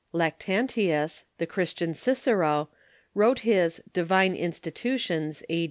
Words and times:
Lactantius, 0.15 1.25
the 1.37 1.45
Christian 1.45 1.93
Cicero, 1.93 2.69
wrote 3.13 3.41
his 3.41 3.83
"Divine 3.93 4.35
Institu 4.35 4.97
tions" 4.99 5.43
A. 5.47 5.59